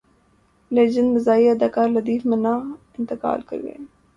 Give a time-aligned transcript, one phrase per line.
[0.71, 2.53] legend مزاحیہ اداکار لطیف منا
[2.99, 3.77] انتقال کر گئے